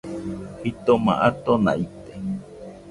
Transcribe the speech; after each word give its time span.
Jitoma 0.61 1.13
atona 1.27 1.71
ite 1.85 2.13